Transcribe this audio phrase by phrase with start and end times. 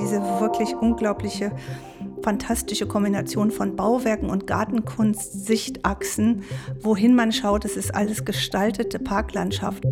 [0.00, 1.52] diese wirklich unglaubliche,
[2.22, 6.44] fantastische Kombination von Bauwerken und Gartenkunst, Sichtachsen.
[6.80, 9.84] Wohin man schaut, es ist alles gestaltete Parklandschaft.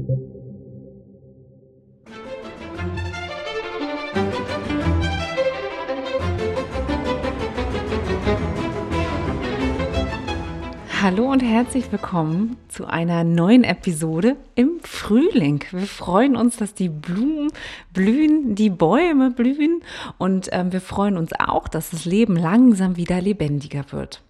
[11.03, 15.65] Hallo und herzlich willkommen zu einer neuen Episode im Frühling.
[15.73, 17.51] Wir freuen uns, dass die Blumen
[17.93, 19.83] blühen, die Bäume blühen
[20.19, 24.23] und ähm, wir freuen uns auch, dass das Leben langsam wieder lebendiger wird.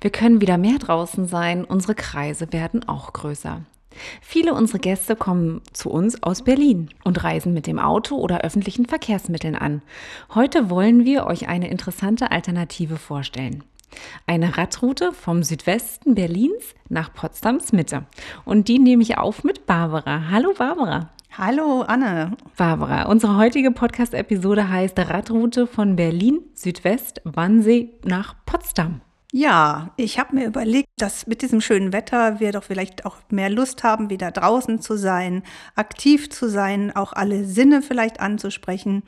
[0.00, 3.60] Wir können wieder mehr draußen sein, unsere Kreise werden auch größer.
[4.22, 8.86] Viele unserer Gäste kommen zu uns aus Berlin und reisen mit dem Auto oder öffentlichen
[8.86, 9.82] Verkehrsmitteln an.
[10.34, 13.62] Heute wollen wir euch eine interessante Alternative vorstellen.
[14.26, 18.06] Eine Radroute vom Südwesten Berlins nach Potsdams Mitte.
[18.44, 20.30] Und die nehme ich auf mit Barbara.
[20.30, 21.10] Hallo Barbara.
[21.36, 22.36] Hallo Anne.
[22.56, 29.00] Barbara, unsere heutige Podcast-Episode heißt Radroute von Berlin Südwest Wannsee nach Potsdam.
[29.36, 33.50] Ja, ich habe mir überlegt, dass mit diesem schönen Wetter wir doch vielleicht auch mehr
[33.50, 35.42] Lust haben, wieder draußen zu sein,
[35.74, 39.02] aktiv zu sein, auch alle Sinne vielleicht anzusprechen.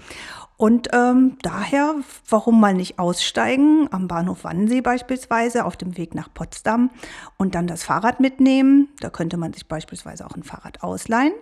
[0.57, 1.97] Und ähm, daher,
[2.29, 6.91] warum mal nicht aussteigen, am Bahnhof Wannsee beispielsweise, auf dem Weg nach Potsdam
[7.37, 8.89] und dann das Fahrrad mitnehmen.
[9.01, 11.35] Da könnte man sich beispielsweise auch ein Fahrrad ausleihen.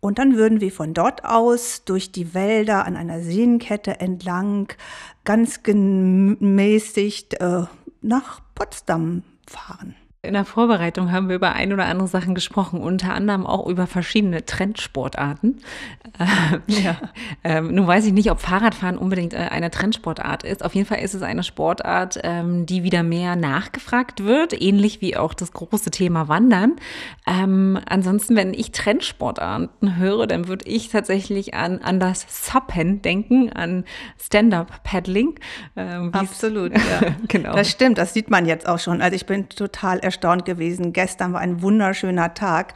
[0.00, 4.68] Und dann würden wir von dort aus durch die Wälder an einer Seenkette entlang
[5.24, 7.62] ganz gemäßigt äh,
[8.02, 9.94] nach Potsdam fahren.
[10.24, 13.88] In der Vorbereitung haben wir über ein oder andere Sachen gesprochen, unter anderem auch über
[13.88, 15.58] verschiedene Trendsportarten.
[16.68, 16.96] ja.
[17.42, 20.64] ähm, nun weiß ich nicht, ob Fahrradfahren unbedingt äh, eine Trendsportart ist.
[20.64, 25.16] Auf jeden Fall ist es eine Sportart, ähm, die wieder mehr nachgefragt wird, ähnlich wie
[25.16, 26.76] auch das große Thema Wandern.
[27.26, 33.50] Ähm, ansonsten, wenn ich Trendsportarten höre, dann würde ich tatsächlich an, an das Suppen denken,
[33.52, 33.84] an
[34.20, 35.34] Stand-up-Paddling.
[35.74, 37.16] Ähm, Absolut, ja.
[37.26, 37.54] genau.
[37.54, 39.02] Das stimmt, das sieht man jetzt auch schon.
[39.02, 40.92] Also ich bin total erstaunt gewesen.
[40.92, 42.74] Gestern war ein wunderschöner Tag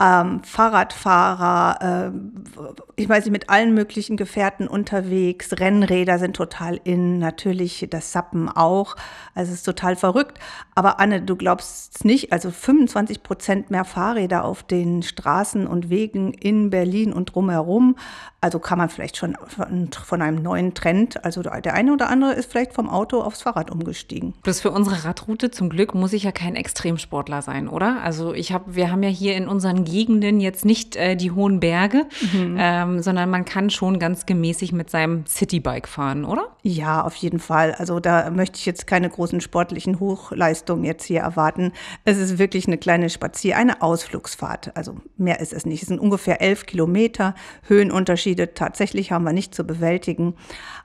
[0.00, 5.60] ähm, Fahrradfahrer, äh, ich weiß nicht, mit allen möglichen Gefährten unterwegs.
[5.60, 8.96] Rennräder sind total in, natürlich das Sappen auch.
[9.34, 10.38] Also es ist total verrückt.
[10.74, 15.90] Aber Anne, du glaubst es nicht, also 25 Prozent mehr Fahrräder auf den Straßen und
[15.90, 17.96] Wegen in Berlin und drumherum.
[18.40, 22.50] Also kann man vielleicht schon von, einem neuen Trend, also der eine oder andere ist
[22.50, 24.32] vielleicht vom Auto aufs Fahrrad umgestiegen.
[24.42, 28.02] Bloß für unsere Radroute zum Glück muss ich ja kein Extremsportler sein, oder?
[28.02, 31.58] Also ich habe, wir haben ja hier in unseren Gegenden jetzt nicht äh, die hohen
[31.58, 32.56] Berge, mhm.
[32.58, 36.48] ähm, sondern man kann schon ganz gemäßig mit seinem Citybike fahren, oder?
[36.62, 37.74] Ja, auf jeden Fall.
[37.74, 41.72] Also da möchte ich jetzt keine großen sportlichen Hochleistungen jetzt hier erwarten.
[42.04, 44.76] Es ist wirklich eine kleine Spazier, eine Ausflugsfahrt.
[44.76, 45.82] Also mehr ist es nicht.
[45.82, 47.34] Es sind ungefähr elf Kilometer
[47.66, 50.34] Höhenunterschied Unterschiede tatsächlich haben wir nicht zu bewältigen.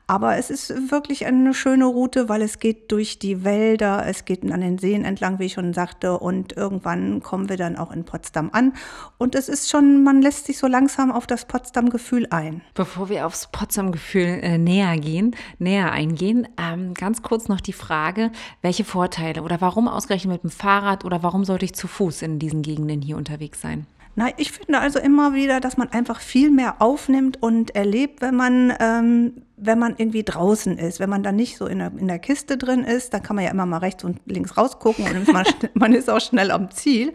[0.08, 4.44] Aber es ist wirklich eine schöne Route, weil es geht durch die Wälder, es geht
[4.52, 8.06] an den Seen entlang, wie ich schon sagte, und irgendwann kommen wir dann auch in
[8.06, 8.74] Potsdam an.
[9.18, 12.62] Und es ist schon, man lässt sich so langsam auf das Potsdam-Gefühl ein.
[12.76, 18.32] Bevor wir aufs Potsdam-Gefühl äh, näher gehen, näher eingehen, ähm, ganz kurz noch die Frage,
[18.62, 22.38] welche Vorteile oder warum ausgerechnet mit dem Fahrrad oder warum sollte ich zu Fuß in
[22.38, 23.88] diesen Gegenden hier unterwegs sein?
[24.16, 28.36] Na, ich finde also immer wieder, dass man einfach viel mehr aufnimmt und erlebt, wenn
[28.36, 31.00] man, ähm, wenn man irgendwie draußen ist.
[31.00, 33.46] Wenn man dann nicht so in der, in der Kiste drin ist, dann kann man
[33.46, 37.14] ja immer mal rechts und links rausgucken und man, man ist auch schnell am Ziel.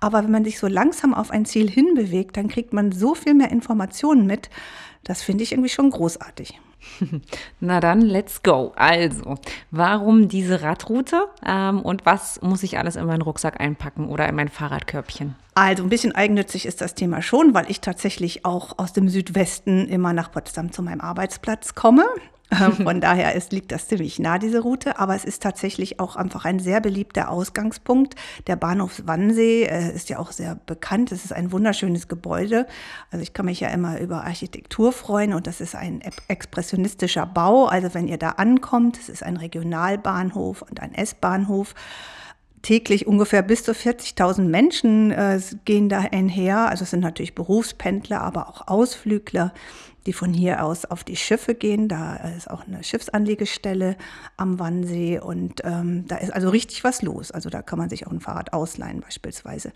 [0.00, 3.34] Aber wenn man sich so langsam auf ein Ziel hinbewegt, dann kriegt man so viel
[3.34, 4.50] mehr Informationen mit.
[5.04, 6.60] Das finde ich irgendwie schon großartig.
[7.60, 8.72] Na dann, let's go.
[8.76, 9.36] Also,
[9.70, 14.34] warum diese Radroute ähm, und was muss ich alles in meinen Rucksack einpacken oder in
[14.34, 15.34] mein Fahrradkörbchen?
[15.54, 19.88] Also ein bisschen eigennützig ist das Thema schon, weil ich tatsächlich auch aus dem Südwesten
[19.88, 22.04] immer nach Potsdam zu meinem Arbeitsplatz komme.
[22.50, 24.98] Ähm, von daher ist, liegt das ziemlich nah, diese Route.
[24.98, 28.14] Aber es ist tatsächlich auch einfach ein sehr beliebter Ausgangspunkt.
[28.46, 31.12] Der Bahnhof Wannsee äh, ist ja auch sehr bekannt.
[31.12, 32.66] Es ist ein wunderschönes Gebäude.
[33.10, 37.66] Also ich kann mich ja immer über Architektur freuen und das ist ein expressionistischer Bau.
[37.66, 41.74] Also wenn ihr da ankommt, es ist ein Regionalbahnhof und ein S-Bahnhof
[42.62, 46.68] täglich ungefähr bis zu 40.000 Menschen äh, gehen da einher.
[46.68, 49.52] Also es sind natürlich Berufspendler, aber auch Ausflügler
[50.06, 51.88] die von hier aus auf die Schiffe gehen.
[51.88, 53.96] Da ist auch eine Schiffsanlegestelle
[54.36, 57.30] am Wannsee und ähm, da ist also richtig was los.
[57.30, 59.72] Also da kann man sich auch ein Fahrrad ausleihen beispielsweise.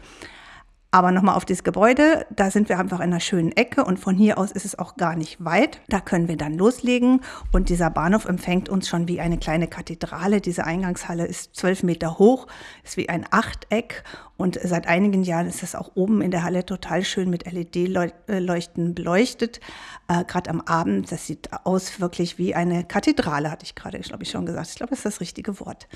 [0.93, 4.17] Aber nochmal auf dieses Gebäude, da sind wir einfach in einer schönen Ecke und von
[4.17, 5.81] hier aus ist es auch gar nicht weit.
[5.89, 7.21] Da können wir dann loslegen
[7.53, 10.41] und dieser Bahnhof empfängt uns schon wie eine kleine Kathedrale.
[10.41, 12.49] Diese Eingangshalle ist zwölf Meter hoch,
[12.83, 14.03] ist wie ein Achteck
[14.37, 18.97] und seit einigen Jahren ist es auch oben in der Halle total schön mit LED-Leuchten
[18.97, 19.61] beleuchtet.
[20.09, 24.25] Äh, gerade am Abend, das sieht aus wirklich wie eine Kathedrale, hatte ich gerade, glaube
[24.25, 24.71] ich, schon gesagt.
[24.71, 25.87] Ich glaube, das ist das richtige Wort.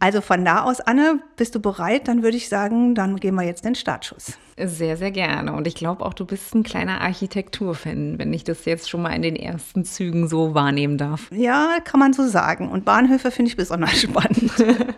[0.00, 2.08] Also von da aus, Anne, bist du bereit?
[2.08, 4.38] Dann würde ich sagen, dann gehen wir jetzt den Startschuss.
[4.66, 5.52] Sehr, sehr gerne.
[5.52, 9.10] Und ich glaube auch, du bist ein kleiner Architekturfan, wenn ich das jetzt schon mal
[9.10, 11.30] in den ersten Zügen so wahrnehmen darf.
[11.32, 12.68] Ja, kann man so sagen.
[12.68, 14.52] Und Bahnhöfe finde ich besonders spannend.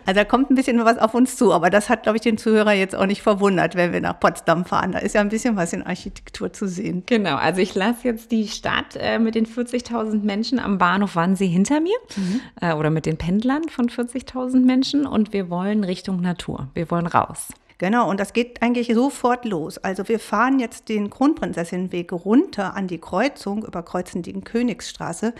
[0.05, 2.37] also da kommt ein bisschen was auf uns zu, aber das hat, glaube ich, den
[2.37, 4.91] Zuhörer jetzt auch nicht verwundert, wenn wir nach Potsdam fahren.
[4.91, 7.03] Da ist ja ein bisschen was in Architektur zu sehen.
[7.05, 11.47] Genau, also ich lasse jetzt die Stadt äh, mit den 40.000 Menschen am Bahnhof Wannsee
[11.47, 12.41] hinter mir mhm.
[12.61, 16.67] äh, oder mit den Pendlern von 40.000 Menschen und wir wollen Richtung Natur.
[16.73, 17.49] Wir wollen raus.
[17.83, 19.77] Genau, und das geht eigentlich sofort los.
[19.77, 25.33] Also wir fahren jetzt den Kronprinzessinnenweg runter an die Kreuzung, überkreuzen die Königsstraße.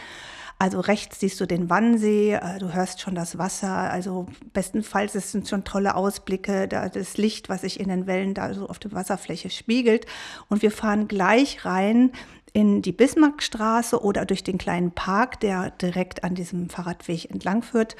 [0.60, 5.32] Also rechts siehst du den Wannsee, äh, du hörst schon das Wasser, also bestenfalls es
[5.32, 8.78] sind schon tolle Ausblicke, da das Licht, was sich in den Wellen da so auf
[8.78, 10.06] der Wasserfläche spiegelt.
[10.50, 12.12] Und wir fahren gleich rein
[12.52, 17.96] in die Bismarckstraße oder durch den kleinen Park, der direkt an diesem Fahrradweg entlang führt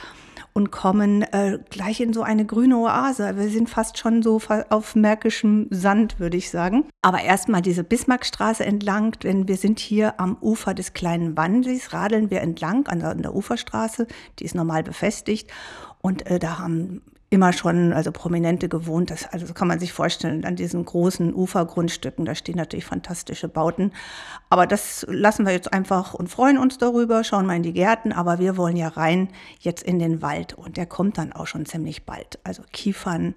[0.54, 3.38] und kommen äh, gleich in so eine grüne Oase.
[3.38, 4.40] Wir sind fast schon so
[4.70, 6.86] auf märkischem Sand, würde ich sagen.
[7.02, 12.30] Aber erstmal diese Bismarckstraße entlang, denn wir sind hier am Ufer des kleinen Wannsees, radeln
[12.30, 14.08] wir entlang an der, an der Uferstraße,
[14.40, 15.52] die ist normal befestigt.
[16.02, 17.02] Und äh, da haben
[17.34, 19.10] immer schon, also Prominente gewohnt.
[19.10, 23.48] Das, also so kann man sich vorstellen, an diesen großen Ufergrundstücken, da stehen natürlich fantastische
[23.48, 23.92] Bauten.
[24.52, 28.12] Aber das lassen wir jetzt einfach und freuen uns darüber, schauen mal in die Gärten.
[28.12, 31.66] Aber wir wollen ja rein jetzt in den Wald und der kommt dann auch schon
[31.66, 32.38] ziemlich bald.
[32.44, 33.34] Also Kiefern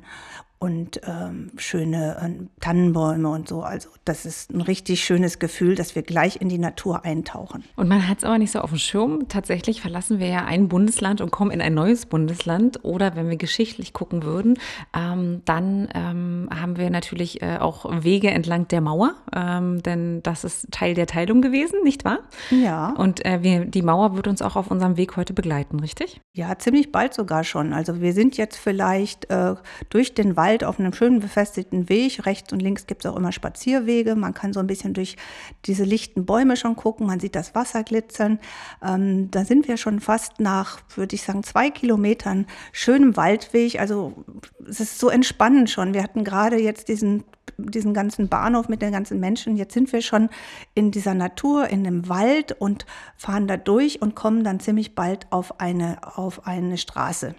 [0.58, 3.62] und ähm, schöne äh, Tannenbäume und so.
[3.62, 7.64] Also das ist ein richtig schönes Gefühl, dass wir gleich in die Natur eintauchen.
[7.76, 9.28] Und man hat es aber nicht so auf dem Schirm.
[9.28, 12.84] Tatsächlich verlassen wir ja ein Bundesland und kommen in ein neues Bundesland.
[12.84, 14.58] Oder wenn wir geschichtlich gucken würden,
[14.96, 20.44] ähm, dann ähm, haben wir natürlich äh, auch Wege entlang der Mauer, ähm, denn das
[20.44, 22.20] ist Teil der Teilung gewesen, nicht wahr?
[22.50, 22.94] Ja.
[22.96, 26.22] Und äh, wir, die Mauer wird uns auch auf unserem Weg heute begleiten, richtig?
[26.32, 27.74] Ja, ziemlich bald sogar schon.
[27.74, 29.54] Also wir sind jetzt vielleicht äh,
[29.90, 32.24] durch den Wald Wald auf einem schönen befestigten Weg.
[32.24, 34.14] Rechts und links gibt es auch immer Spazierwege.
[34.14, 35.16] Man kann so ein bisschen durch
[35.64, 37.06] diese lichten Bäume schon gucken.
[37.06, 38.38] Man sieht das Wasser glitzern.
[38.80, 43.80] Ähm, da sind wir schon fast nach, würde ich sagen, zwei Kilometern schönem Waldweg.
[43.80, 44.24] Also
[44.68, 45.94] es ist so entspannend schon.
[45.94, 47.24] Wir hatten gerade jetzt diesen
[47.58, 49.56] diesen ganzen Bahnhof mit den ganzen Menschen.
[49.56, 50.28] Jetzt sind wir schon
[50.74, 52.84] in dieser Natur, in dem Wald und
[53.16, 57.34] fahren da durch und kommen dann ziemlich bald auf eine, auf eine Straße.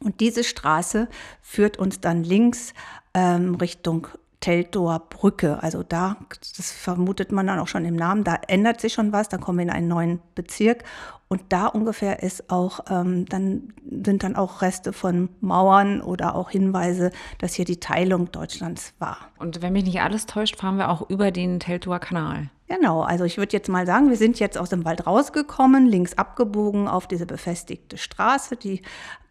[0.00, 1.08] Und diese Straße
[1.42, 2.74] führt uns dann links
[3.14, 4.08] ähm, Richtung
[4.42, 5.62] Teltower Brücke.
[5.62, 6.16] Also da,
[6.56, 9.58] das vermutet man dann auch schon im Namen, da ändert sich schon was, da kommen
[9.58, 10.84] wir in einen neuen Bezirk.
[11.28, 16.50] Und da ungefähr ist auch, ähm, dann sind dann auch Reste von Mauern oder auch
[16.50, 19.16] Hinweise, dass hier die Teilung Deutschlands war.
[19.38, 22.50] Und wenn mich nicht alles täuscht, fahren wir auch über den Teltower Kanal.
[22.74, 26.14] Genau, also ich würde jetzt mal sagen, wir sind jetzt aus dem Wald rausgekommen, links
[26.14, 28.56] abgebogen auf diese befestigte Straße.
[28.56, 28.80] Die,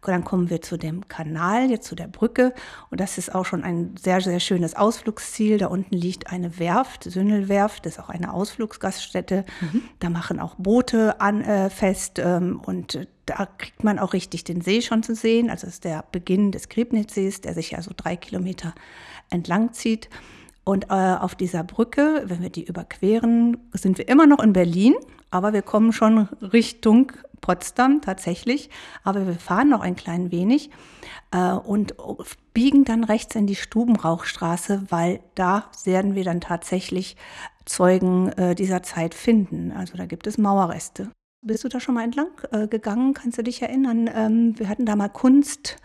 [0.00, 2.54] dann kommen wir zu dem Kanal, jetzt zu der Brücke.
[2.90, 5.58] Und das ist auch schon ein sehr, sehr schönes Ausflugsziel.
[5.58, 9.44] Da unten liegt eine Werft, Sündelwerft, das ist auch eine Ausflugsgaststätte.
[9.60, 9.82] Mhm.
[9.98, 14.60] Da machen auch Boote an, äh, fest ähm, und da kriegt man auch richtig den
[14.60, 15.50] See schon zu sehen.
[15.50, 18.72] Also das ist der Beginn des Griebnitzsees, der sich ja so drei Kilometer
[19.30, 20.08] entlang zieht.
[20.64, 24.94] Und äh, auf dieser Brücke, wenn wir die überqueren, sind wir immer noch in Berlin,
[25.30, 28.70] aber wir kommen schon Richtung Potsdam tatsächlich.
[29.04, 30.70] Aber wir fahren noch ein klein wenig
[31.32, 31.94] äh, und
[32.54, 37.16] biegen dann rechts in die Stubenrauchstraße, weil da werden wir dann tatsächlich
[37.66, 39.72] Zeugen äh, dieser Zeit finden.
[39.72, 41.10] Also da gibt es Mauerreste.
[41.44, 43.14] Bist du da schon mal entlang äh, gegangen?
[43.14, 44.08] Kannst du dich erinnern?
[44.14, 45.76] Ähm, wir hatten da mal Kunst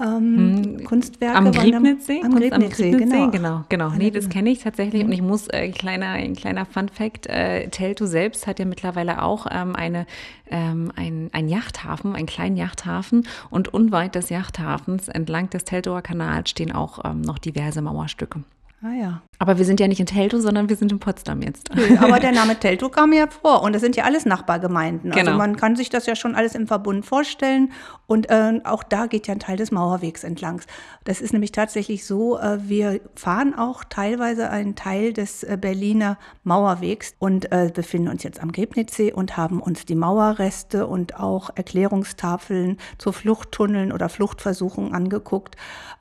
[0.00, 1.36] ähm, hm, Kunstwerke.
[1.36, 2.20] Am Griebnitzsee?
[2.22, 3.30] Am Griebnitzsee, genau.
[3.30, 3.64] genau.
[3.68, 3.90] genau.
[3.90, 5.04] Nee, das kenne ich tatsächlich.
[5.04, 9.46] Und ich muss, äh, kleiner, ein kleiner Fun-Fact, äh, Telto selbst hat ja mittlerweile auch
[9.50, 10.06] ähm, eine,
[10.50, 13.26] ähm, ein, ein Yachthafen, einen kleinen Yachthafen.
[13.50, 18.42] Und unweit des Yachthafens, entlang des Teltower Kanals, stehen auch ähm, noch diverse Mauerstücke.
[18.82, 19.22] Ah ja.
[19.38, 21.74] Aber wir sind ja nicht in Teltow, sondern wir sind in Potsdam jetzt.
[21.74, 25.12] Nö, aber der Name Teltow kam mir vor und das sind ja alles Nachbargemeinden.
[25.12, 25.36] Also Genau.
[25.38, 27.72] man kann sich das ja schon alles im Verbund vorstellen
[28.06, 30.60] und äh, auch da geht ja ein Teil des Mauerwegs entlang.
[31.04, 36.18] Das ist nämlich tatsächlich so, äh, wir fahren auch teilweise einen Teil des äh, Berliner
[36.44, 41.50] Mauerwegs und äh, befinden uns jetzt am Griebnitzsee und haben uns die Mauerreste und auch
[41.54, 45.56] Erklärungstafeln zu Fluchttunneln oder Fluchtversuchen angeguckt.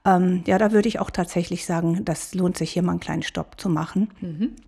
[0.06, 3.24] Ähm, ja, da würde ich auch tatsächlich sagen, das lohnt sich hier mal einen kleinen
[3.24, 4.10] Stopp zu machen.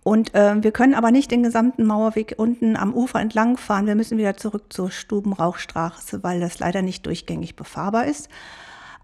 [0.02, 3.86] Und äh, wir können aber nicht den gesamten Mauerweg unten am Ufer entlang fahren.
[3.86, 8.28] Wir müssen wieder zurück zur Stubenrauchstraße, weil das leider nicht durchgängig befahrbar ist.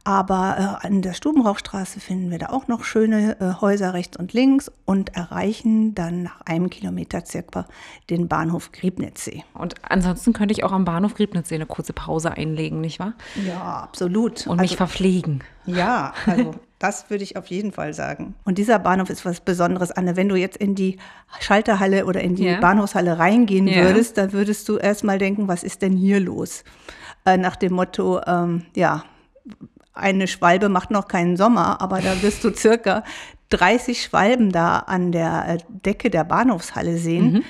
[0.06, 4.34] Aber äh, an der Stubenrauchstraße finden wir da auch noch schöne äh, Häuser rechts und
[4.34, 7.64] links und erreichen dann nach einem Kilometer circa
[8.11, 9.44] den Bahnhof Griebnitzsee.
[9.54, 13.14] Und ansonsten könnte ich auch am Bahnhof Griebnitzsee eine kurze Pause einlegen, nicht wahr?
[13.46, 14.46] Ja, absolut.
[14.46, 15.42] Und mich Also- verpflegen.
[15.64, 18.35] Ja, also das würde ich auf jeden Fall sagen.
[18.45, 20.16] Und dieser Bahnhof ist was Besonderes, Anne.
[20.16, 20.99] Wenn du jetzt in die
[21.40, 22.61] Schalterhalle oder in die Ja.
[22.61, 23.85] Bahnhofshalle reingehen Ja.
[23.85, 26.64] würdest, dann würdest du erst mal denken, was ist denn hier los?
[27.25, 29.04] Äh, nach dem Motto, ähm, ja,
[29.95, 33.04] eine Schwalbe macht noch keinen Sommer, aber da wirst du circa
[33.50, 37.45] 30 Schwalben da an der äh, Decke der Bahnhofshalle sehen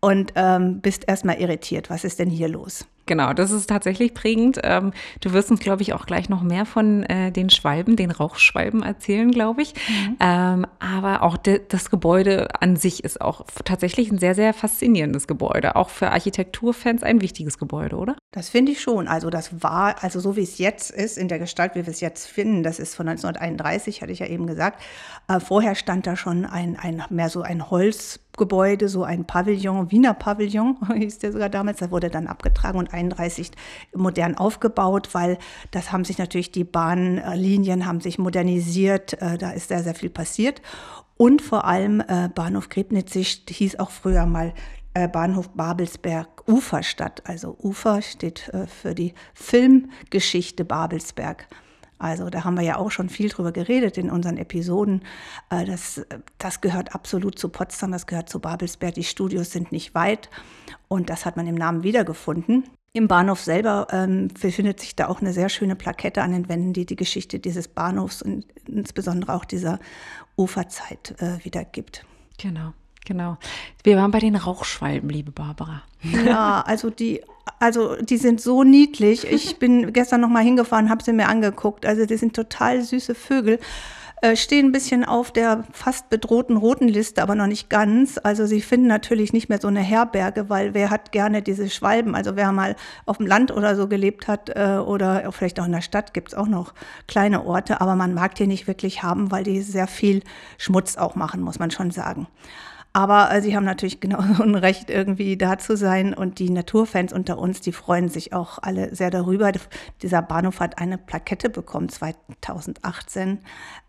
[0.00, 1.88] und ähm, bist erstmal irritiert.
[1.90, 2.84] Was ist denn hier los?
[3.10, 4.60] Genau, das ist tatsächlich prägend.
[4.62, 8.12] Ähm, du wirst uns, glaube ich, auch gleich noch mehr von äh, den Schwalben, den
[8.12, 9.74] Rauchschwalben erzählen, glaube ich.
[10.20, 15.26] Ähm, aber auch de, das Gebäude an sich ist auch tatsächlich ein sehr, sehr faszinierendes
[15.26, 15.74] Gebäude.
[15.74, 18.14] Auch für Architekturfans ein wichtiges Gebäude, oder?
[18.32, 19.08] Das finde ich schon.
[19.08, 22.00] Also das war, also so wie es jetzt ist, in der Gestalt, wie wir es
[22.00, 24.80] jetzt finden, das ist von 1931, hatte ich ja eben gesagt.
[25.26, 30.14] Äh, vorher stand da schon ein, ein, mehr so ein Holzgebäude, so ein Pavillon, Wiener
[30.14, 31.78] Pavillon hieß der sogar damals.
[31.78, 33.50] Das wurde dann abgetragen und 31
[33.96, 35.36] modern aufgebaut, weil
[35.72, 40.10] das haben sich natürlich, die Bahnlinien haben sich modernisiert, äh, da ist sehr, sehr viel
[40.10, 40.62] passiert.
[41.16, 44.54] Und vor allem äh, Bahnhof Griebnitzsee hieß auch früher mal
[45.08, 47.22] Bahnhof Babelsberg Uferstadt.
[47.26, 51.46] Also Ufer steht äh, für die Filmgeschichte Babelsberg.
[51.98, 55.02] Also da haben wir ja auch schon viel drüber geredet in unseren Episoden.
[55.50, 56.04] Äh, Das,
[56.38, 58.94] das gehört absolut zu Potsdam, das gehört zu Babelsberg.
[58.94, 60.30] Die Studios sind nicht weit
[60.88, 62.64] und das hat man im Namen wiedergefunden.
[62.92, 66.72] Im Bahnhof selber ähm, befindet sich da auch eine sehr schöne Plakette an den Wänden,
[66.72, 69.78] die die Geschichte dieses Bahnhofs und insbesondere auch dieser
[70.36, 72.04] Uferzeit äh, wiedergibt.
[72.38, 72.72] Genau,
[73.04, 73.36] genau.
[73.82, 75.82] Wir waren bei den Rauchschwalben, liebe Barbara.
[76.02, 77.22] Ja, also die,
[77.58, 79.26] also die sind so niedlich.
[79.30, 81.86] Ich bin gestern noch mal hingefahren, habe sie mir angeguckt.
[81.86, 83.58] Also die sind total süße Vögel.
[84.22, 88.20] Äh, stehen ein bisschen auf der fast bedrohten roten Liste, aber noch nicht ganz.
[88.22, 92.14] Also sie finden natürlich nicht mehr so eine Herberge, weil wer hat gerne diese Schwalben?
[92.14, 92.76] Also wer mal
[93.06, 96.28] auf dem Land oder so gelebt hat äh, oder vielleicht auch in der Stadt gibt
[96.28, 96.74] es auch noch
[97.08, 100.22] kleine Orte, aber man mag die nicht wirklich haben, weil die sehr viel
[100.58, 102.26] Schmutz auch machen, muss man schon sagen.
[102.92, 106.14] Aber äh, sie haben natürlich genauso ein Recht, irgendwie da zu sein.
[106.14, 109.52] Und die Naturfans unter uns, die freuen sich auch alle sehr darüber.
[110.02, 113.38] Dieser Bahnhof hat eine Plakette bekommen 2018.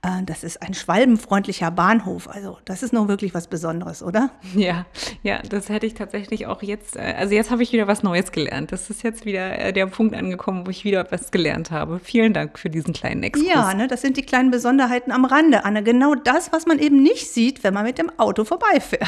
[0.04, 2.28] Äh, das ist ein schwalbenfreundlicher Bahnhof.
[2.28, 4.30] Also das ist nun wirklich was Besonderes, oder?
[4.54, 4.86] Ja,
[5.24, 8.32] ja, das hätte ich tatsächlich auch jetzt, äh, also jetzt habe ich wieder was Neues
[8.32, 8.72] gelernt.
[8.72, 12.00] Das ist jetzt wieder äh, der Punkt angekommen, wo ich wieder was gelernt habe.
[12.00, 13.48] Vielen Dank für diesen kleinen Exkurs.
[13.48, 15.84] Ja, ne, das sind die kleinen Besonderheiten am Rande, Anne.
[15.84, 18.91] Genau das, was man eben nicht sieht, wenn man mit dem Auto vorbeifährt.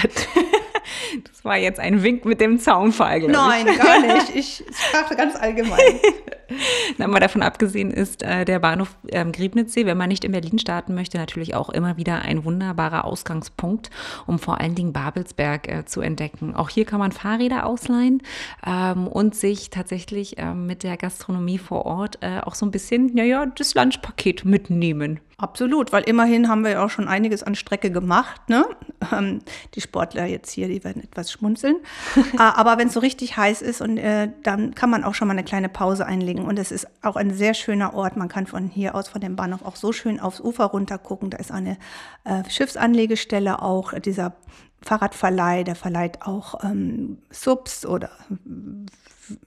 [1.24, 3.38] Das war jetzt ein Wink mit dem Zaunpfahl, glaube ich.
[3.38, 4.36] Nein, gar nicht.
[4.36, 5.80] Ich sprach ganz allgemein.
[6.98, 10.60] Na, mal davon abgesehen ist äh, der Bahnhof ähm, Griebnitzsee, wenn man nicht in Berlin
[10.60, 13.90] starten möchte, natürlich auch immer wieder ein wunderbarer Ausgangspunkt,
[14.28, 16.56] um vor allen Dingen Babelsberg äh, zu entdecken.
[16.56, 18.22] Auch hier kann man Fahrräder ausleihen
[18.66, 23.14] ähm, und sich tatsächlich ähm, mit der Gastronomie vor Ort äh, auch so ein bisschen,
[23.14, 25.20] naja, das Lunchpaket mitnehmen.
[25.44, 28.48] Absolut, weil immerhin haben wir ja auch schon einiges an Strecke gemacht.
[28.48, 28.66] Ne?
[29.12, 29.40] Ähm,
[29.74, 31.76] die Sportler jetzt hier, die werden etwas schmunzeln.
[32.34, 35.28] Äh, Aber wenn es so richtig heiß ist, und äh, dann kann man auch schon
[35.28, 36.33] mal eine kleine Pause einlegen.
[36.40, 38.18] Und es ist auch ein sehr schöner Ort.
[38.18, 41.30] Man kann von hier aus, von dem Bahnhof, auch so schön aufs Ufer runter gucken.
[41.30, 41.78] Da ist eine
[42.24, 43.94] äh, Schiffsanlegestelle auch.
[44.00, 44.34] Dieser
[44.82, 48.10] Fahrradverleih, der verleiht auch ähm, Subs oder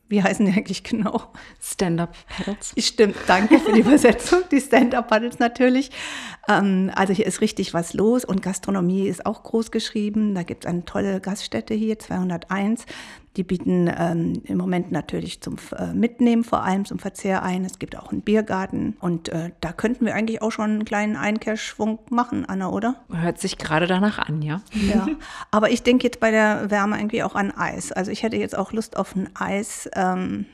[0.08, 1.22] wie heißen die eigentlich genau?
[1.60, 2.74] Stand-up-Pedals.
[2.78, 4.40] Stimmt, danke für die Übersetzung.
[4.50, 5.90] Die Stand-Up-Paddles natürlich.
[6.48, 10.34] Ähm, also hier ist richtig was los und Gastronomie ist auch groß geschrieben.
[10.34, 12.86] Da gibt es eine tolle Gaststätte hier, 201.
[13.36, 17.64] Die bieten ähm, im Moment natürlich zum äh, Mitnehmen vor allem zum Verzehr ein.
[17.64, 21.16] Es gibt auch einen Biergarten und äh, da könnten wir eigentlich auch schon einen kleinen
[21.16, 22.96] Einkehrschwung machen, Anna, oder?
[23.12, 24.62] Hört sich gerade danach an, ja?
[24.72, 25.06] Ja,
[25.50, 27.92] aber ich denke jetzt bei der Wärme irgendwie auch an Eis.
[27.92, 29.88] Also ich hätte jetzt auch Lust auf ein Eis.
[29.94, 30.46] Ähm,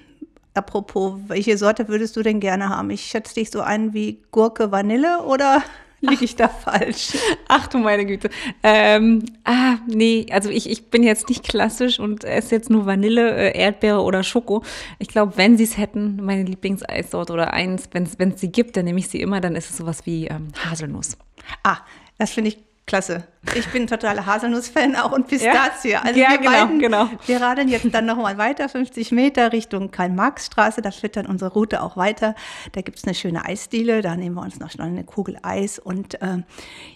[0.55, 2.91] apropos, welche Sorte würdest du denn gerne haben?
[2.91, 5.63] Ich schätze dich so ein wie Gurke Vanille oder
[6.03, 7.17] Liege ich da falsch?
[7.47, 8.29] Ach du meine Güte.
[8.63, 13.35] Ähm, ah, nee, also ich, ich bin jetzt nicht klassisch und esse jetzt nur Vanille,
[13.37, 14.65] äh, Erdbeere oder Schoko.
[14.99, 18.85] Ich glaube, wenn sie es hätten, meine Lieblingseissorte oder eins, wenn es sie gibt, dann
[18.85, 21.17] nehme ich sie immer, dann ist es sowas wie ähm, Haselnuss.
[21.63, 21.79] Ah,
[22.19, 23.29] das finde ich Klasse.
[23.55, 25.91] Ich bin totaler Haselnuss-Fan auch und Pistazie.
[25.91, 27.11] Ja, also ja, wir genau, beiden, genau.
[27.27, 30.81] wir radeln jetzt dann nochmal weiter, 50 Meter Richtung Karl-Marx-Straße.
[30.81, 32.37] Da führt dann unsere Route auch weiter.
[32.71, 34.01] Da gibt es eine schöne Eisdiele.
[34.01, 35.81] Da nehmen wir uns noch schnell eine Kugel Eis.
[35.81, 36.39] Und äh,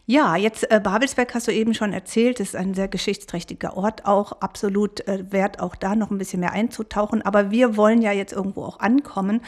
[0.07, 2.38] ja, jetzt äh, Babelsberg hast du eben schon erzählt.
[2.38, 4.41] ist ein sehr geschichtsträchtiger Ort auch.
[4.41, 7.23] Absolut äh, wert, auch da noch ein bisschen mehr einzutauchen.
[7.23, 9.43] Aber wir wollen ja jetzt irgendwo auch ankommen.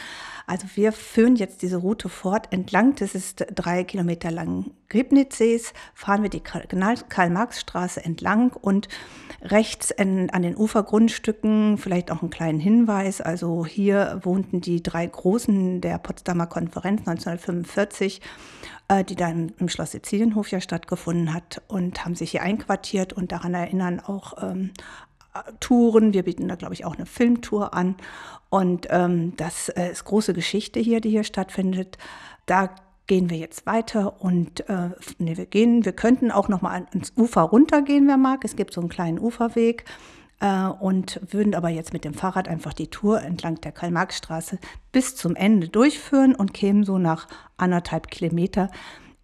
[0.47, 6.23] Also wir führen jetzt diese Route fort entlang Das ist drei Kilometer lang Griebnitzsees, fahren
[6.23, 6.41] wir die
[6.95, 8.87] Karl-Marx-Straße entlang und
[9.41, 13.21] rechts in, an den Ufergrundstücken vielleicht auch einen kleinen Hinweis.
[13.21, 18.21] Also hier wohnten die drei Großen der Potsdamer Konferenz 1945
[18.89, 23.31] äh, die dann im Schloss Sizilienhof ja stattgefunden hat und haben sich hier einquartiert und
[23.31, 24.71] daran erinnern auch ähm,
[25.59, 26.13] Touren.
[26.13, 27.95] Wir bieten da, glaube ich, auch eine Filmtour an.
[28.49, 31.97] Und ähm, das äh, ist große Geschichte hier, die hier stattfindet.
[32.45, 32.69] Da
[33.09, 37.11] gehen wir jetzt weiter und äh, nee, wir gehen, wir könnten auch noch mal ans
[37.17, 38.45] Ufer runtergehen, wer mag.
[38.45, 39.83] Es gibt so einen kleinen Uferweg
[40.39, 44.59] äh, und würden aber jetzt mit dem Fahrrad einfach die Tour entlang der Karl-Marx-Straße
[44.91, 48.69] bis zum Ende durchführen und kämen so nach anderthalb Kilometer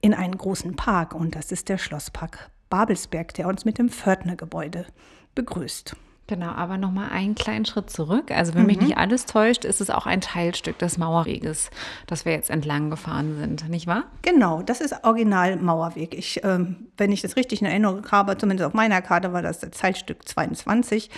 [0.01, 4.87] in einen großen Park und das ist der Schlosspark Babelsberg, der uns mit dem Pförtnergebäude
[5.35, 5.95] begrüßt.
[6.27, 8.31] Genau, aber nochmal einen kleinen Schritt zurück.
[8.31, 8.67] Also wenn mhm.
[8.67, 11.69] mich nicht alles täuscht, ist es auch ein Teilstück des Mauerweges,
[12.07, 14.05] das wir jetzt entlang gefahren sind, nicht wahr?
[14.23, 16.15] Genau, das ist Original Mauerweg.
[16.15, 19.59] Ich, ähm, wenn ich das richtig in Erinnerung habe, zumindest auf meiner Karte war das
[19.59, 21.11] Teilstück 22.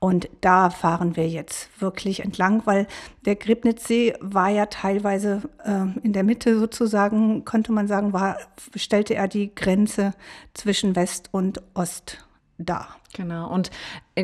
[0.00, 2.86] Und da fahren wir jetzt wirklich entlang, weil
[3.24, 8.38] der Gribnitzsee war ja teilweise äh, in der Mitte sozusagen, könnte man sagen, war,
[8.76, 10.14] stellte er die Grenze
[10.54, 12.24] zwischen West und Ost
[12.58, 12.97] dar.
[13.14, 13.50] Genau.
[13.52, 13.70] Und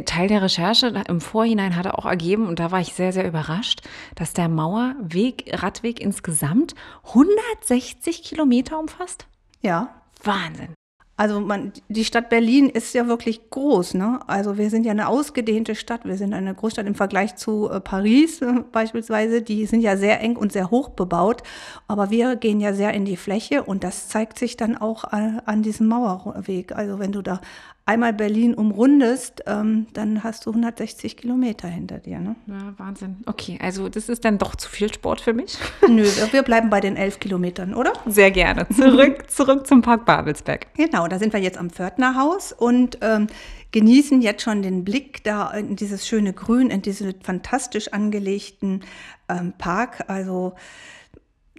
[0.05, 3.27] Teil der Recherche im Vorhinein hat er auch ergeben, und da war ich sehr, sehr
[3.27, 3.83] überrascht,
[4.15, 6.75] dass der Mauerweg, Radweg insgesamt
[7.09, 9.27] 160 Kilometer umfasst.
[9.63, 9.89] Ja.
[10.23, 10.75] Wahnsinn.
[11.17, 13.95] Also man, die Stadt Berlin ist ja wirklich groß.
[13.95, 14.19] Ne?
[14.27, 16.05] Also wir sind ja eine ausgedehnte Stadt.
[16.05, 19.41] Wir sind eine Großstadt im Vergleich zu äh, Paris äh, beispielsweise.
[19.41, 21.45] Die sind ja sehr eng und sehr hoch bebaut.
[21.87, 25.41] Aber wir gehen ja sehr in die Fläche und das zeigt sich dann auch an,
[25.47, 26.73] an diesem Mauerweg.
[26.73, 27.41] Also wenn du da
[27.87, 32.19] einmal Berlin umrundest, ähm, dann hast du 160 Kilometer hinter dir.
[32.19, 32.37] Ne?
[32.47, 33.19] Ja, Wahnsinn.
[33.27, 35.59] Okay, also das ist dann doch zu viel Sport für mich.
[35.89, 37.93] Nö, wir bleiben bei den elf Kilometern, oder?
[38.07, 38.67] Sehr gerne.
[38.69, 40.67] Zurück, zurück zum Park Babelsberg.
[40.75, 43.27] Genau, da sind wir jetzt am Pförtnerhaus und ähm,
[43.73, 48.83] genießen jetzt schon den Blick da in dieses schöne Grün, in diesen fantastisch angelegten
[49.29, 50.05] ähm, Park.
[50.09, 50.55] Also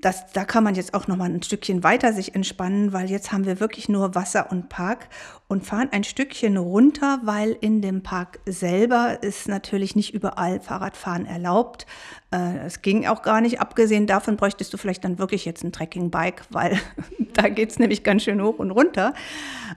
[0.01, 3.31] das, da kann man jetzt auch noch mal ein Stückchen weiter sich entspannen, weil jetzt
[3.31, 5.07] haben wir wirklich nur Wasser und Park
[5.47, 11.25] und fahren ein Stückchen runter, weil in dem Park selber ist natürlich nicht überall Fahrradfahren
[11.25, 11.85] erlaubt.
[12.31, 13.61] Äh, es ging auch gar nicht.
[13.61, 16.77] Abgesehen davon bräuchtest du vielleicht dann wirklich jetzt ein Trekkingbike, weil
[17.33, 19.13] da geht es nämlich ganz schön hoch und runter.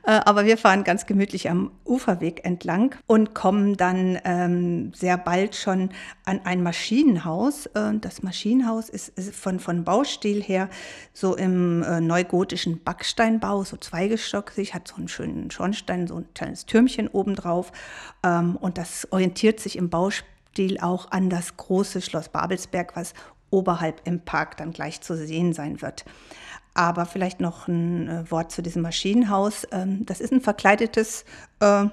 [0.08, 5.54] Äh, aber wir fahren ganz gemütlich am Uferweg entlang und kommen dann ähm, sehr bald
[5.54, 5.90] schon
[6.24, 7.66] an ein Maschinenhaus.
[7.66, 10.70] Äh, das Maschinenhaus ist, ist, von, von Baustil her
[11.12, 16.64] so im äh, neugotischen Backsteinbau, so zweigeschockig, hat so einen schönen Schornstein, so ein kleines
[16.64, 17.70] Türmchen obendrauf.
[18.24, 23.12] Ähm, und das orientiert sich im Baustil auch an das große Schloss Babelsberg, was
[23.50, 26.06] oberhalb im Park dann gleich zu sehen sein wird.
[26.78, 29.66] Aber vielleicht noch ein äh, Wort zu diesem Maschinenhaus.
[29.72, 31.24] Ähm, das ist ein verkleidetes,
[31.58, 31.86] äh,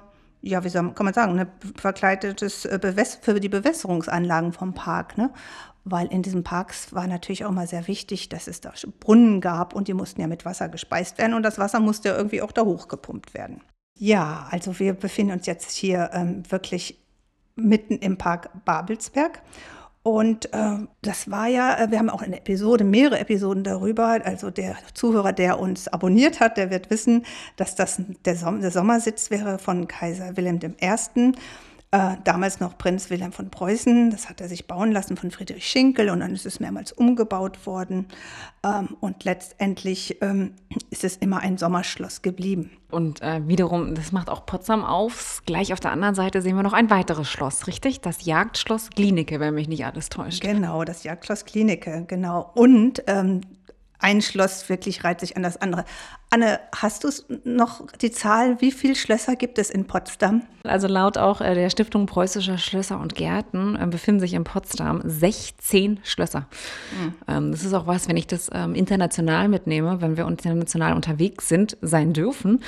[0.44, 5.18] ja, wie soll, kann man sagen, ein verkleidetes äh, für die Bewässerungsanlagen vom Park.
[5.18, 5.32] Ne?
[5.86, 9.74] Weil in diesen Parks war natürlich auch mal sehr wichtig, dass es da Brunnen gab
[9.74, 12.52] und die mussten ja mit Wasser gespeist werden und das Wasser musste ja irgendwie auch
[12.52, 13.62] da hochgepumpt werden.
[13.98, 17.04] Ja, also wir befinden uns jetzt hier ähm, wirklich
[17.56, 19.42] mitten im Park Babelsberg
[20.06, 24.20] und äh, das war ja, äh, wir haben auch eine Episode, mehrere Episoden darüber.
[24.24, 28.70] Also der Zuhörer, der uns abonniert hat, der wird wissen, dass das der, Som der
[28.70, 31.34] Sommersitz wäre von Kaiser Wilhelm I.
[31.96, 34.10] Äh, damals noch Prinz Wilhelm von Preußen.
[34.10, 37.66] Das hat er sich bauen lassen von Friedrich Schinkel und dann ist es mehrmals umgebaut
[37.66, 38.08] worden.
[38.66, 40.56] Ähm, und letztendlich ähm,
[40.90, 42.72] ist es immer ein Sommerschloss geblieben.
[42.92, 45.42] Und äh, wiederum, das macht auch Potsdam auf.
[45.46, 48.02] Gleich auf der anderen Seite sehen wir noch ein weiteres Schloss, richtig?
[48.02, 50.42] Das Jagdschloss Klinike, wenn mich nicht alles täuscht.
[50.42, 52.52] Genau, das Jagdschloss Klinike, genau.
[52.56, 53.40] Und ähm,
[54.00, 55.86] ein Schloss wirklich reiht sich an das andere.
[56.32, 57.10] Anne, hast du
[57.44, 60.42] noch die Zahl, wie viele Schlösser gibt es in Potsdam?
[60.64, 65.02] Also laut auch äh, der Stiftung Preußischer Schlösser und Gärten äh, befinden sich in Potsdam
[65.04, 66.48] 16 Schlösser.
[67.28, 67.52] Mhm.
[67.52, 71.78] Das ist auch was, wenn ich das ähm, international mitnehme, wenn wir international unterwegs sind,
[71.82, 72.64] sein dürfen.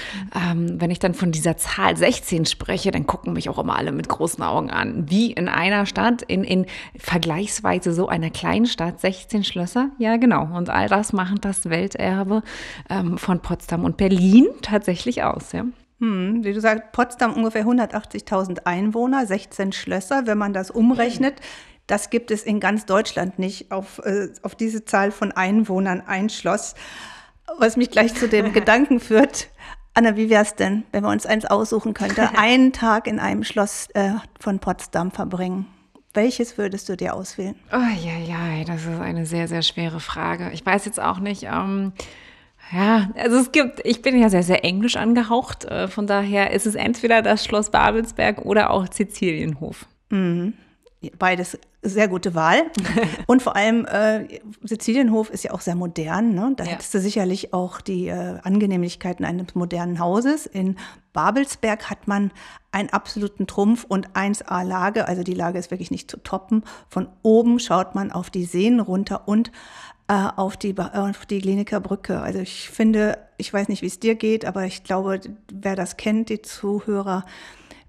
[0.53, 0.79] Mhm.
[0.79, 4.07] Wenn ich dann von dieser Zahl 16 spreche, dann gucken mich auch immer alle mit
[4.07, 5.09] großen Augen an.
[5.09, 6.67] Wie in einer Stadt, in, in
[6.97, 9.89] vergleichsweise so einer kleinen Stadt, 16 Schlösser?
[9.97, 10.47] Ja, genau.
[10.55, 12.43] Und all das machen das Welterbe
[12.89, 15.51] ähm, von Potsdam und Berlin tatsächlich aus.
[15.51, 15.65] Ja.
[15.99, 21.41] Hm, wie du sagst, Potsdam ungefähr 180.000 Einwohner, 16 Schlösser, wenn man das umrechnet.
[21.87, 26.29] Das gibt es in ganz Deutschland nicht, auf, äh, auf diese Zahl von Einwohnern ein
[26.29, 26.75] Schloss.
[27.57, 29.49] Was mich gleich zu dem Gedanken führt,
[29.93, 33.43] Anna, wie wäre es denn, wenn wir uns eins aussuchen könnten, einen Tag in einem
[33.43, 35.65] Schloss äh, von Potsdam verbringen?
[36.13, 37.55] Welches würdest du dir auswählen?
[37.71, 40.51] Oh ja, ja, das ist eine sehr, sehr schwere Frage.
[40.51, 41.43] Ich weiß jetzt auch nicht.
[41.43, 41.93] Ähm
[42.71, 45.65] ja, also es gibt, ich bin ja sehr, sehr englisch angehaucht.
[45.65, 49.85] Äh, von daher ist es entweder das Schloss Babelsberg oder auch Sizilienhof.
[50.09, 50.53] Mhm.
[51.19, 52.63] Beides sehr gute Wahl.
[53.27, 56.33] Und vor allem, äh, Sizilienhof ist ja auch sehr modern.
[56.33, 56.53] Ne?
[56.57, 56.71] Da ja.
[56.71, 60.45] hättest du sicherlich auch die äh, Angenehmlichkeiten eines modernen Hauses.
[60.45, 60.75] In
[61.13, 62.31] Babelsberg hat man
[62.71, 65.07] einen absoluten Trumpf und 1A-Lage.
[65.07, 66.63] Also die Lage ist wirklich nicht zu toppen.
[66.89, 69.51] Von oben schaut man auf die Seen runter und
[70.07, 72.19] äh, auf, die, auf die Kliniker Brücke.
[72.21, 75.19] Also ich finde, ich weiß nicht, wie es dir geht, aber ich glaube,
[75.51, 77.25] wer das kennt, die Zuhörer,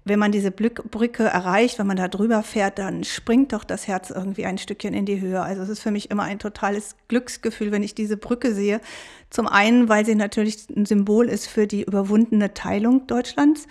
[0.05, 4.09] wenn man diese Brücke erreicht, wenn man da drüber fährt, dann springt doch das Herz
[4.09, 5.41] irgendwie ein Stückchen in die Höhe.
[5.41, 8.81] Also es ist für mich immer ein totales Glücksgefühl, wenn ich diese Brücke sehe.
[9.29, 13.67] Zum einen, weil sie natürlich ein Symbol ist für die überwundene Teilung Deutschlands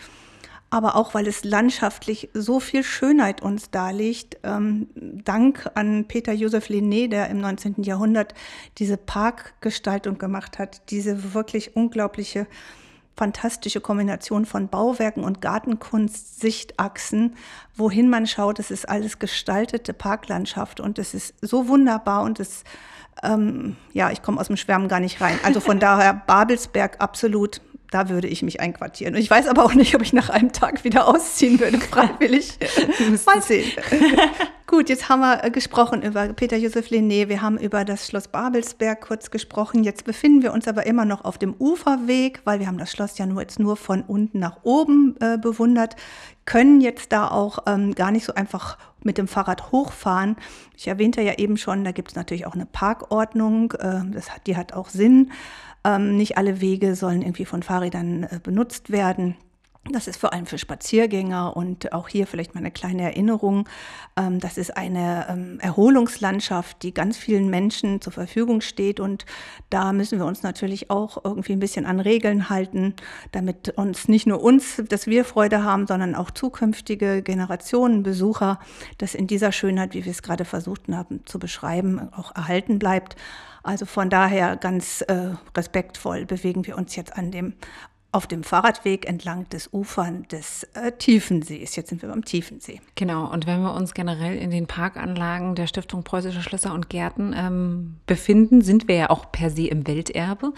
[0.71, 4.39] aber auch weil es landschaftlich so viel Schönheit uns darlegt.
[4.43, 7.83] Ähm, Dank an Peter Joseph Linné, der im 19.
[7.83, 8.35] Jahrhundert
[8.79, 12.47] diese Parkgestaltung gemacht hat, diese wirklich unglaubliche,
[13.17, 17.35] fantastische Kombination von Bauwerken und Gartenkunst, Sichtachsen,
[17.75, 22.63] wohin man schaut, es ist alles gestaltete Parklandschaft und es ist so wunderbar und es
[23.23, 25.39] ähm, ja, ich komme aus dem Schwärmen gar nicht rein.
[25.43, 29.15] Also von daher Babelsberg absolut da würde ich mich einquartieren.
[29.15, 32.59] Und ich weiß aber auch nicht, ob ich nach einem Tag wieder ausziehen würde, freiwillig.
[33.27, 33.71] Mal sehen.
[34.67, 38.29] Gut, jetzt haben wir äh, gesprochen über Peter Josef Linné, wir haben über das Schloss
[38.29, 39.83] Babelsberg kurz gesprochen.
[39.83, 43.17] Jetzt befinden wir uns aber immer noch auf dem Uferweg, weil wir haben das Schloss
[43.17, 45.97] ja nur jetzt nur von unten nach oben äh, bewundert,
[46.45, 50.37] können jetzt da auch ähm, gar nicht so einfach mit dem Fahrrad hochfahren.
[50.77, 54.47] Ich erwähnte ja eben schon, da gibt es natürlich auch eine Parkordnung, äh, das hat,
[54.47, 55.33] die hat auch Sinn.
[55.89, 59.37] Ähm, nicht alle Wege sollen irgendwie von Fahrrädern äh, benutzt werden.
[59.91, 63.67] Das ist vor allem für Spaziergänger und auch hier vielleicht mal eine kleine Erinnerung.
[64.17, 69.25] Ähm, das ist eine ähm, Erholungslandschaft, die ganz vielen Menschen zur Verfügung steht und
[69.71, 72.93] da müssen wir uns natürlich auch irgendwie ein bisschen an Regeln halten,
[73.33, 78.59] damit uns nicht nur uns, dass wir Freude haben, sondern auch zukünftige Generationen, Besucher,
[78.99, 83.17] das in dieser Schönheit, wie wir es gerade versucht haben zu beschreiben, auch erhalten bleibt.
[83.69, 87.53] Also von daher ganz äh, respektvoll bewegen wir uns jetzt an dem
[88.11, 91.77] auf dem Fahrradweg entlang des Ufern des äh, Tiefensees.
[91.77, 92.81] Jetzt sind wir beim Tiefensee.
[92.95, 97.35] Genau, und wenn wir uns generell in den Parkanlagen der Stiftung Preußische Schlösser und Gärten
[97.37, 100.55] ähm, befinden, sind wir ja auch per se im Welterbe.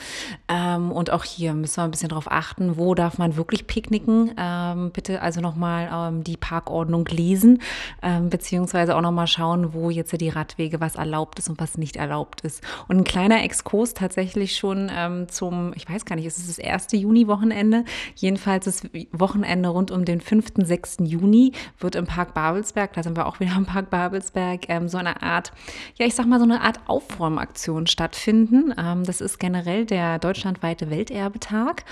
[0.46, 4.30] Ähm, und auch hier müssen wir ein bisschen darauf achten, wo darf man wirklich picknicken.
[4.38, 7.60] Ähm, bitte also nochmal ähm, die Parkordnung lesen,
[8.00, 11.96] ähm, beziehungsweise auch nochmal schauen, wo jetzt die Radwege, was erlaubt ist und was nicht
[11.96, 12.62] erlaubt ist.
[12.86, 16.58] Und ein kleiner Exkurs tatsächlich schon ähm, zum, ich weiß gar nicht, ist es das
[16.58, 17.39] erste Juniwoche?
[17.40, 17.84] Wochenende.
[18.16, 20.98] Jedenfalls das Wochenende rund um den 5., 6.
[21.04, 24.98] Juni wird im Park Babelsberg, da sind wir auch wieder im Park Babelsberg, ähm, so
[24.98, 25.52] eine Art,
[25.96, 28.74] ja, ich sag mal, so eine Art Aufräumaktion stattfinden.
[28.76, 31.84] Ähm, das ist generell der deutschlandweite Welterbetag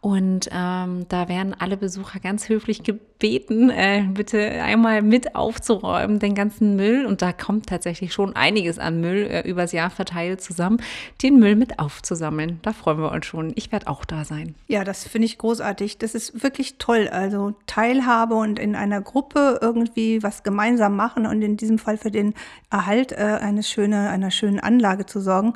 [0.00, 6.34] und ähm, da werden alle Besucher ganz höflich gebeten, äh, bitte einmal mit aufzuräumen, den
[6.34, 10.80] ganzen Müll und da kommt tatsächlich schon einiges an Müll äh, übers Jahr verteilt zusammen,
[11.22, 12.60] den Müll mit aufzusammeln.
[12.62, 13.52] Da freuen wir uns schon.
[13.56, 14.54] Ich werde auch da sein.
[14.68, 15.98] Ja, das das finde ich großartig.
[15.98, 17.08] Das ist wirklich toll.
[17.08, 22.10] Also Teilhabe und in einer Gruppe irgendwie was gemeinsam machen und in diesem Fall für
[22.10, 22.34] den
[22.70, 25.54] Erhalt äh, eine schöne, einer schönen Anlage zu sorgen.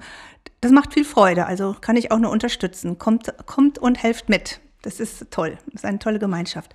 [0.63, 1.47] Das macht viel Freude.
[1.47, 2.99] Also kann ich auch nur unterstützen.
[2.99, 4.61] Kommt, kommt und helft mit.
[4.83, 5.59] Das ist toll.
[5.67, 6.75] Das ist eine tolle Gemeinschaft.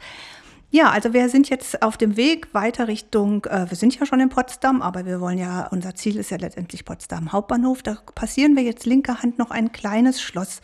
[0.74, 4.22] Ja, also wir sind jetzt auf dem Weg weiter Richtung, äh, wir sind ja schon
[4.22, 7.84] in Potsdam, aber wir wollen ja, unser Ziel ist ja letztendlich Potsdam Hauptbahnhof.
[7.84, 10.62] Da passieren wir jetzt linker Hand noch ein kleines Schloss.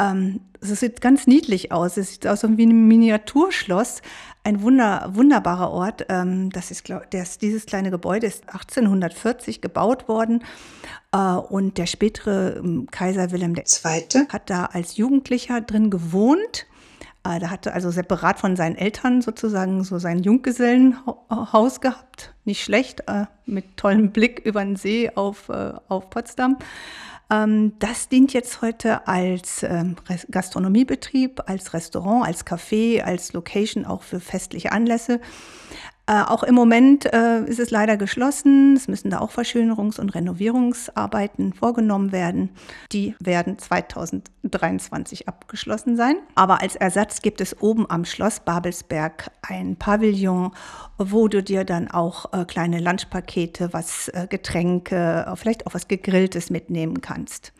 [0.00, 1.98] Ähm, es sieht ganz niedlich aus.
[1.98, 4.00] Es sieht aus wie ein Miniaturschloss.
[4.44, 6.06] ein wunder, wunderbarer Ort.
[6.08, 10.42] Ähm, das ist, glaub, das, dieses kleine Gebäude ist 1840 gebaut worden
[11.12, 14.26] äh, und der spätere ähm, Kaiser Wilhelm II.
[14.30, 16.66] hat da als Jugendlicher drin gewohnt.
[17.24, 22.34] Äh, da hatte also separat von seinen Eltern sozusagen so sein Junggesellenhaus gehabt.
[22.44, 26.58] Nicht schlecht, äh, mit tollem Blick über den See auf, äh, auf Potsdam.
[27.30, 29.96] Ähm, das dient jetzt heute als ähm,
[30.30, 35.20] Gastronomiebetrieb, als Restaurant, als Café, als Location auch für festliche Anlässe.
[36.06, 38.76] Äh, auch im Moment äh, ist es leider geschlossen.
[38.76, 42.50] Es müssen da auch Verschönerungs- und Renovierungsarbeiten vorgenommen werden.
[42.92, 46.16] Die werden 2023 abgeschlossen sein.
[46.34, 50.50] Aber als Ersatz gibt es oben am Schloss Babelsberg ein Pavillon,
[50.98, 56.50] wo du dir dann auch äh, kleine Lunchpakete, was äh, Getränke, vielleicht auch was Gegrilltes
[56.50, 57.54] mitnehmen kannst.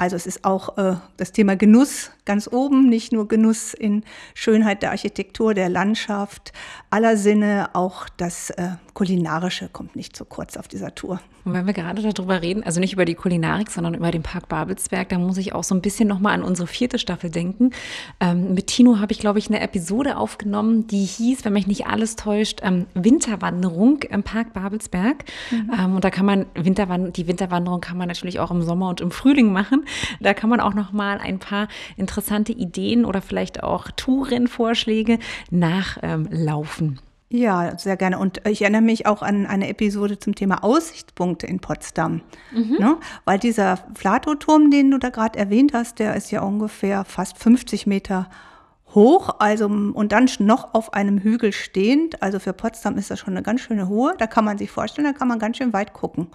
[0.00, 4.82] Also es ist auch äh, das Thema Genuss ganz oben, nicht nur Genuss in Schönheit
[4.82, 6.54] der Architektur, der Landschaft,
[6.88, 11.20] aller Sinne, auch das äh, Kulinarische kommt nicht zu kurz auf dieser Tour.
[11.44, 14.48] Und wenn wir gerade darüber reden, also nicht über die Kulinarik, sondern über den Park
[14.48, 17.70] Babelsberg, da muss ich auch so ein bisschen nochmal an unsere vierte Staffel denken.
[18.20, 21.86] Ähm, mit Tino habe ich, glaube ich, eine Episode aufgenommen, die hieß, wenn mich nicht
[21.86, 25.24] alles täuscht, ähm, Winterwanderung im Park Babelsberg.
[25.50, 25.70] Mhm.
[25.78, 29.00] Ähm, und da kann man Winterwand die Winterwanderung kann man natürlich auch im Sommer und
[29.00, 29.84] im Frühling machen.
[30.20, 35.18] Da kann man auch nochmal ein paar interessante Ideen oder vielleicht auch Tourenvorschläge
[35.50, 37.00] nachlaufen.
[37.32, 38.18] Ja, sehr gerne.
[38.18, 42.22] Und ich erinnere mich auch an eine Episode zum Thema Aussichtspunkte in Potsdam.
[42.52, 42.76] Mhm.
[42.80, 42.96] Ne?
[43.24, 47.86] Weil dieser Flatoturm, den du da gerade erwähnt hast, der ist ja ungefähr fast 50
[47.86, 48.28] Meter
[48.94, 52.20] hoch, also und dann noch auf einem Hügel stehend.
[52.20, 54.14] Also für Potsdam ist das schon eine ganz schöne Hohe.
[54.18, 56.28] Da kann man sich vorstellen, da kann man ganz schön weit gucken.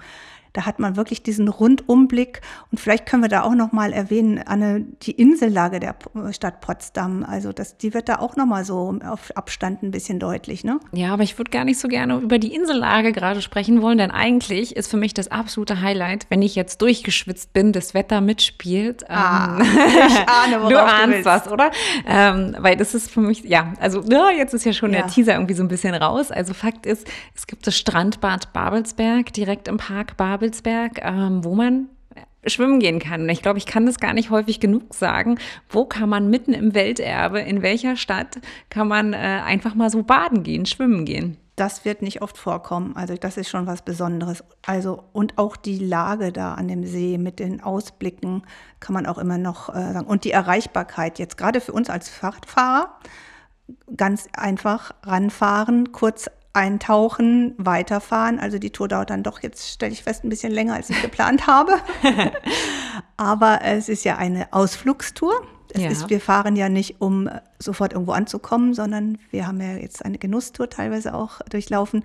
[0.55, 2.39] Da hat man wirklich diesen Rundumblick.
[2.71, 5.95] Und vielleicht können wir da auch noch mal erwähnen, Anne, die Insellage der
[6.31, 7.25] Stadt Potsdam.
[7.27, 10.79] Also das, die wird da auch noch mal so auf Abstand ein bisschen deutlich, ne?
[10.93, 14.11] Ja, aber ich würde gar nicht so gerne über die Insellage gerade sprechen wollen, denn
[14.11, 19.09] eigentlich ist für mich das absolute Highlight, wenn ich jetzt durchgeschwitzt bin, das Wetter mitspielt.
[19.09, 19.65] Ah, ähm,
[20.07, 21.71] ich ahne, worauf du ahnst du was, oder?
[22.07, 25.01] Ähm, weil das ist für mich, ja, also ja, jetzt ist ja schon ja.
[25.01, 26.31] der Teaser irgendwie so ein bisschen raus.
[26.31, 30.44] Also Fakt ist, es gibt das Strandbad Babelsberg direkt im Park Babelsberg.
[30.45, 31.89] Babelsberg, ähm, wo man
[32.45, 33.21] schwimmen gehen kann.
[33.21, 35.39] Und ich glaube, ich kann das gar nicht häufig genug sagen.
[35.69, 40.03] Wo kann man mitten im Welterbe, in welcher Stadt kann man äh, einfach mal so
[40.03, 41.38] baden gehen, schwimmen gehen?
[41.55, 42.95] Das wird nicht oft vorkommen.
[42.95, 44.43] Also das ist schon was Besonderes.
[44.65, 48.43] Also und auch die Lage da an dem See mit den Ausblicken
[48.79, 50.05] kann man auch immer noch äh, sagen.
[50.05, 52.99] Und die Erreichbarkeit jetzt gerade für uns als Fahrradfahrer
[53.97, 58.39] ganz einfach ranfahren, kurz eintauchen, weiterfahren.
[58.39, 61.01] Also die Tour dauert dann doch jetzt, stelle ich fest, ein bisschen länger, als ich
[61.01, 61.73] geplant habe.
[63.17, 65.33] Aber es ist ja eine Ausflugstour.
[65.73, 65.89] Es ja.
[65.89, 70.17] ist, wir fahren ja nicht, um sofort irgendwo anzukommen, sondern wir haben ja jetzt eine
[70.17, 72.03] Genusstour teilweise auch durchlaufen.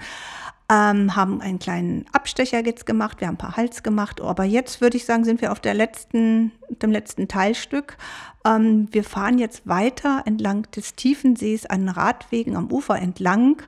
[0.69, 4.81] Ähm, haben einen kleinen Abstecher jetzt gemacht, wir haben ein paar Hals gemacht, aber jetzt
[4.81, 7.97] würde ich sagen, sind wir auf der letzten, dem letzten Teilstück.
[8.45, 13.63] Ähm, wir fahren jetzt weiter entlang des Tiefensees an Radwegen am Ufer entlang,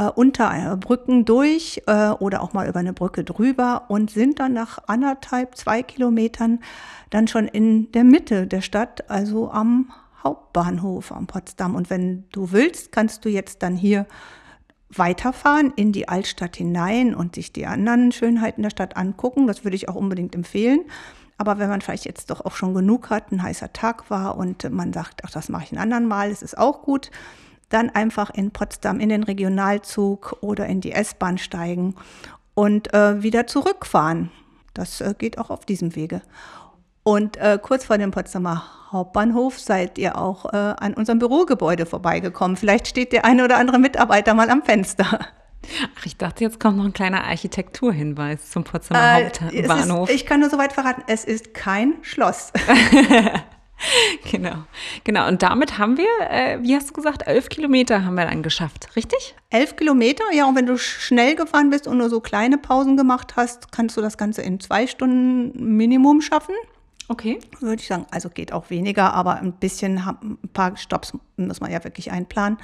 [0.00, 4.54] äh, unter Brücken durch äh, oder auch mal über eine Brücke drüber und sind dann
[4.54, 6.60] nach anderthalb, zwei Kilometern
[7.10, 9.92] dann schon in der Mitte der Stadt, also am
[10.24, 11.74] Hauptbahnhof am Potsdam.
[11.74, 14.06] Und wenn du willst, kannst du jetzt dann hier
[14.88, 19.46] weiterfahren in die Altstadt hinein und sich die anderen Schönheiten der Stadt angucken.
[19.46, 20.80] Das würde ich auch unbedingt empfehlen.
[21.36, 24.70] Aber wenn man vielleicht jetzt doch auch schon genug hat, ein heißer Tag war und
[24.70, 27.10] man sagt, ach, das mache ich ein anderen Mal, das ist auch gut,
[27.70, 31.94] dann einfach in Potsdam in den Regionalzug oder in die S-Bahn steigen
[32.54, 34.30] und äh, wieder zurückfahren.
[34.74, 36.20] Das äh, geht auch auf diesem Wege.
[37.02, 42.56] Und äh, kurz vor dem Potsdamer Hauptbahnhof seid ihr auch äh, an unserem Bürogebäude vorbeigekommen.
[42.56, 45.20] Vielleicht steht der eine oder andere Mitarbeiter mal am Fenster.
[45.96, 50.08] Ach, ich dachte, jetzt kommt noch ein kleiner Architekturhinweis zum Potsdamer äh, Hauptbahnhof.
[50.08, 52.52] Ist, ich kann nur so weit verraten, es ist kein Schloss.
[54.30, 54.64] genau,
[55.04, 55.28] genau.
[55.28, 58.88] Und damit haben wir, äh, wie hast du gesagt, elf Kilometer haben wir dann geschafft,
[58.96, 59.34] richtig?
[59.50, 60.46] Elf Kilometer, ja.
[60.46, 64.00] Und wenn du schnell gefahren bist und nur so kleine Pausen gemacht hast, kannst du
[64.00, 66.54] das Ganze in zwei Stunden Minimum schaffen.
[67.08, 67.40] Okay.
[67.58, 68.06] Würde ich sagen.
[68.10, 72.58] Also geht auch weniger, aber ein bisschen, ein paar Stops muss man ja wirklich einplanen.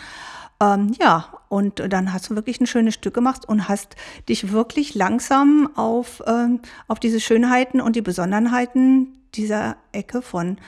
[0.61, 3.96] Ähm, ja, und dann hast du wirklich ein schönes Stück gemacht und hast
[4.29, 10.59] dich wirklich langsam auf, ähm, auf diese Schönheiten und die Besonderheiten dieser Ecke von,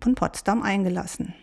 [0.00, 1.34] von Potsdam eingelassen.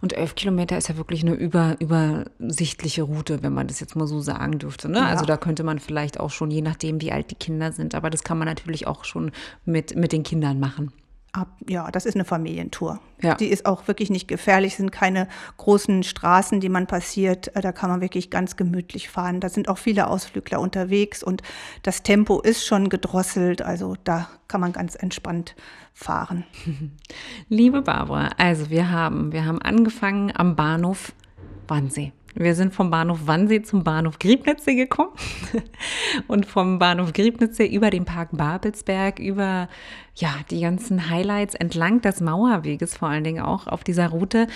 [0.00, 4.06] Und elf Kilometer ist ja wirklich eine über, übersichtliche Route, wenn man das jetzt mal
[4.06, 4.88] so sagen dürfte.
[4.88, 4.98] Ne?
[4.98, 5.06] Ja.
[5.06, 8.10] Also da könnte man vielleicht auch schon, je nachdem, wie alt die Kinder sind, aber
[8.10, 9.32] das kann man natürlich auch schon
[9.64, 10.92] mit, mit den Kindern machen.
[11.36, 13.00] Ab, ja, das ist eine Familientour.
[13.22, 13.34] Ja.
[13.34, 17.54] Die ist auch wirklich nicht gefährlich, es sind keine großen Straßen, die man passiert.
[17.54, 19.40] Äh, Da kann man wirklich ganz gemütlich fahren.
[19.40, 21.42] Da sind auch viele Ausflügler unterwegs und
[21.82, 25.54] das Tempo ist schon gedrosselt, also da kann man ganz entspannt
[25.92, 26.44] fahren.
[27.48, 31.12] Liebe Barbara, also wir haben, wir haben angefangen am Bahnhof
[31.68, 32.12] Wannsee.
[32.38, 35.12] Wir sind vom Bahnhof Wannsee zum Bahnhof Griebnitze gekommen
[36.28, 39.68] und vom Bahnhof Griebnitze über den Park Babelsberg, über
[40.16, 44.48] ja, die ganzen Highlights entlang des Mauerweges vor allen Dingen auch auf dieser Route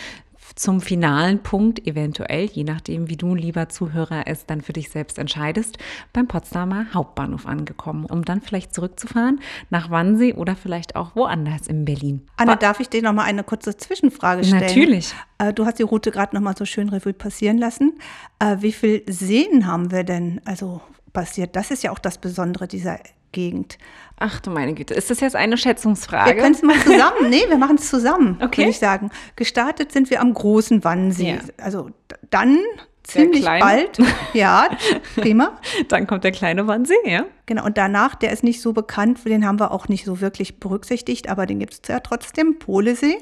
[0.55, 5.19] zum finalen Punkt, eventuell, je nachdem, wie du, lieber Zuhörer, es dann für dich selbst
[5.19, 5.79] entscheidest,
[6.13, 11.85] beim Potsdamer Hauptbahnhof angekommen, um dann vielleicht zurückzufahren nach Wannsee oder vielleicht auch woanders in
[11.85, 12.27] Berlin.
[12.37, 14.63] Anna, darf ich dir noch mal eine kurze Zwischenfrage stellen?
[14.63, 15.15] Natürlich.
[15.39, 17.99] Äh, Du hast die Route gerade noch mal so schön Revue passieren lassen.
[18.39, 20.81] Äh, Wie viel Seen haben wir denn also
[21.13, 21.57] passiert?
[21.57, 22.99] Das ist ja auch das Besondere dieser
[23.33, 23.79] Gegend.
[24.19, 26.37] Ach du meine Güte, ist das jetzt eine Wir Schätzungsfrage?
[26.37, 27.31] können es mal zusammen.
[27.31, 28.59] Nee, wir machen es zusammen, Okay.
[28.63, 29.11] würde ich sagen.
[29.37, 31.35] Gestartet sind wir am großen Wannsee.
[31.35, 31.65] Ja.
[31.65, 31.91] Also
[32.31, 32.59] dann
[33.03, 33.99] ziemlich bald.
[34.35, 34.69] Ja,
[35.17, 35.59] prima.
[35.89, 37.25] Dann kommt der kleine Wannsee, ja?
[37.47, 40.61] Genau, und danach, der ist nicht so bekannt, den haben wir auch nicht so wirklich
[40.61, 43.19] berücksichtigt, aber den gibt es ja trotzdem, Polesee.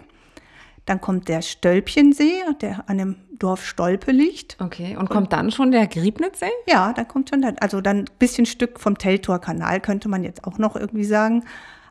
[0.88, 4.56] Dann kommt der Stölpchensee, der an dem Dorf Stolpe liegt.
[4.58, 6.50] Okay, und kommt dann schon der Griebnitzsee?
[6.66, 10.44] Ja, da kommt schon, dann, also dann ein bisschen Stück vom Teltower-Kanal, könnte man jetzt
[10.44, 11.44] auch noch irgendwie sagen.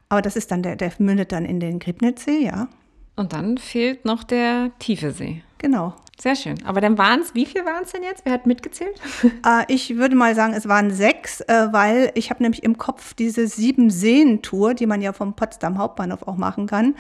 [0.09, 2.69] Aber das ist dann, der, der mündet dann in den Griebnitzsee, ja,
[3.15, 5.43] Und dann fehlt noch der tiefe See.
[5.59, 5.93] genau.
[6.19, 6.55] Sehr schön.
[6.65, 8.25] Aber dann waren es, wie viel waren es denn jetzt?
[8.25, 8.99] Wer hat mitgezählt?
[9.45, 13.13] Äh, ich würde mal sagen, es waren sechs, äh, weil ich habe nämlich im Kopf
[13.13, 16.95] diese Sieben-Seen-Tour, die man ja vom Potsdam Hauptbahnhof auch machen kann.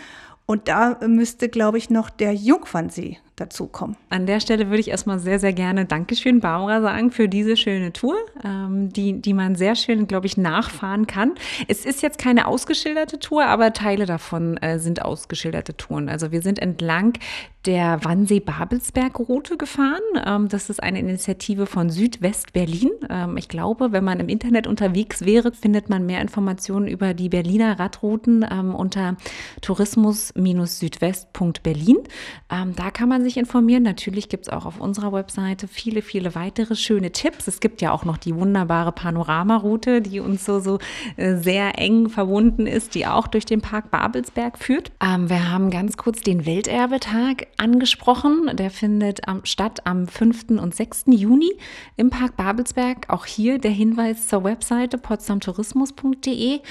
[0.47, 3.95] Und da müsste, glaube ich, noch der Jungfernsee dazukommen.
[4.09, 7.93] An der Stelle würde ich erstmal sehr, sehr gerne Dankeschön, Barbara, sagen für diese schöne
[7.93, 11.35] Tour, ähm, die, die man sehr schön, glaube ich, nachfahren kann.
[11.67, 16.09] Es ist jetzt keine ausgeschilderte Tour, aber Teile davon äh, sind ausgeschilderte Touren.
[16.09, 17.13] Also wir sind entlang
[17.67, 20.01] der Wannsee-Babelsberg-Route gefahren.
[20.25, 22.91] Ähm, das ist eine Initiative von Südwest-Berlin.
[23.09, 27.27] Ähm, ich glaube, wenn man im Internet unterwegs wäre, findet man mehr Informationen über die
[27.29, 29.17] Berliner Radrouten ähm, unter
[29.61, 31.97] tourismus-südwest.berlin.
[32.49, 33.83] Ähm, da kann man sich informieren.
[33.83, 37.47] Natürlich gibt es auch auf unserer Webseite viele, viele weitere schöne Tipps.
[37.47, 40.79] Es gibt ja auch noch die wunderbare Panoramaroute, die uns so, so
[41.17, 44.91] äh, sehr eng verbunden ist, die auch durch den Park Babelsberg führt.
[45.03, 48.49] Ähm, wir haben ganz kurz den Welterbetag angesprochen.
[48.53, 50.51] Der findet am, statt am 5.
[50.61, 51.05] und 6.
[51.07, 51.51] Juni
[51.97, 53.09] im Park Babelsberg.
[53.09, 56.61] Auch hier der Hinweis zur Webseite potsdamtourismus.de.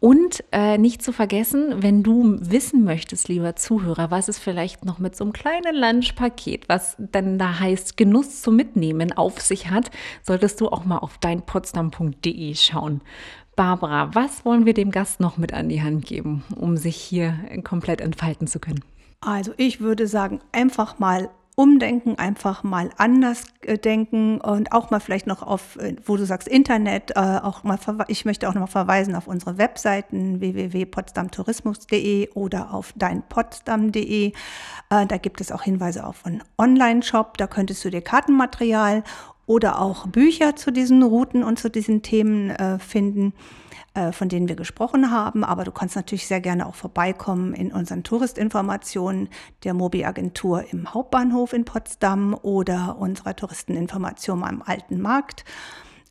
[0.00, 4.98] Und äh, nicht zu vergessen, wenn du wissen möchtest, lieber Zuhörer, was es vielleicht noch
[4.98, 9.90] mit so einem kleinen Lunchpaket, was dann da heißt Genuss zum Mitnehmen auf sich hat,
[10.22, 13.02] solltest du auch mal auf deinpotsdam.de schauen.
[13.56, 17.38] Barbara, was wollen wir dem Gast noch mit an die Hand geben, um sich hier
[17.62, 18.82] komplett entfalten zu können?
[19.20, 21.28] Also ich würde sagen, einfach mal
[21.60, 26.24] umdenken, einfach mal anders äh, denken und auch mal vielleicht noch auf, äh, wo du
[26.24, 32.30] sagst Internet, äh, auch mal, ich möchte auch noch mal verweisen auf unsere Webseiten www.potsdamtourismus.de
[32.30, 34.32] oder auf deinpotsdam.de.
[34.88, 39.04] Da gibt es auch Hinweise auf einen Online-Shop, da könntest du dir Kartenmaterial
[39.50, 43.32] oder auch Bücher zu diesen Routen und zu diesen Themen äh, finden
[43.94, 45.42] äh, von denen wir gesprochen haben.
[45.42, 49.28] Aber du kannst natürlich sehr gerne auch vorbeikommen in unseren Touristinformationen
[49.64, 55.44] der Mobi-Agentur im Hauptbahnhof in Potsdam oder unserer Touristeninformation am Alten Markt.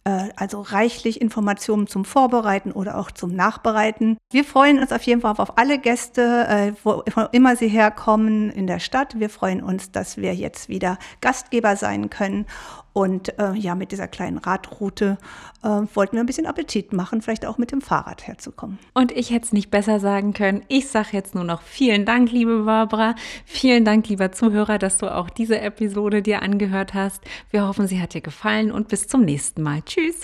[0.03, 4.17] Äh, Also reichlich Informationen zum Vorbereiten oder auch zum Nachbereiten.
[4.33, 8.79] Wir freuen uns auf jeden Fall auf alle Gäste, wo immer sie herkommen in der
[8.79, 9.17] Stadt.
[9.17, 12.45] Wir freuen uns, dass wir jetzt wieder Gastgeber sein können.
[12.93, 15.17] Und äh, ja, mit dieser kleinen Radroute
[15.63, 18.79] äh, wollten wir ein bisschen Appetit machen, vielleicht auch mit dem Fahrrad herzukommen.
[18.93, 20.63] Und ich hätte es nicht besser sagen können.
[20.67, 23.15] Ich sage jetzt nur noch vielen Dank, liebe Barbara.
[23.45, 27.23] Vielen Dank, lieber Zuhörer, dass du auch diese Episode dir angehört hast.
[27.49, 29.81] Wir hoffen, sie hat dir gefallen und bis zum nächsten Mal.
[29.83, 30.21] Tschüss.